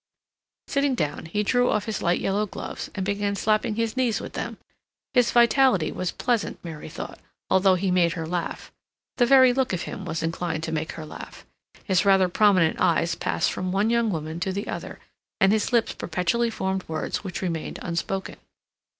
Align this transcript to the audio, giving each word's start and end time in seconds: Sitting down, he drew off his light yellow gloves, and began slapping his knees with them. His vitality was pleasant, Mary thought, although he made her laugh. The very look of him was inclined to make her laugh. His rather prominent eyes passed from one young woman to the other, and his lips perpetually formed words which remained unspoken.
Sitting 0.67 0.95
down, 0.95 1.27
he 1.27 1.43
drew 1.43 1.69
off 1.69 1.85
his 1.85 2.01
light 2.01 2.19
yellow 2.19 2.47
gloves, 2.47 2.89
and 2.95 3.05
began 3.05 3.35
slapping 3.35 3.75
his 3.75 3.95
knees 3.95 4.19
with 4.19 4.33
them. 4.33 4.57
His 5.13 5.29
vitality 5.29 5.91
was 5.91 6.09
pleasant, 6.09 6.57
Mary 6.65 6.89
thought, 6.89 7.19
although 7.51 7.75
he 7.75 7.91
made 7.91 8.13
her 8.13 8.25
laugh. 8.27 8.71
The 9.17 9.27
very 9.27 9.53
look 9.53 9.73
of 9.73 9.83
him 9.83 10.03
was 10.03 10.23
inclined 10.23 10.63
to 10.63 10.71
make 10.71 10.93
her 10.93 11.05
laugh. 11.05 11.45
His 11.83 12.03
rather 12.03 12.29
prominent 12.29 12.79
eyes 12.81 13.13
passed 13.13 13.51
from 13.51 13.71
one 13.71 13.91
young 13.91 14.09
woman 14.11 14.39
to 14.39 14.51
the 14.51 14.65
other, 14.67 14.97
and 15.39 15.51
his 15.51 15.71
lips 15.71 15.93
perpetually 15.93 16.49
formed 16.49 16.83
words 16.89 17.23
which 17.23 17.43
remained 17.43 17.77
unspoken. 17.83 18.37